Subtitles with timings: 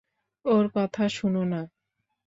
[0.45, 1.61] ওর কথা শুনো না।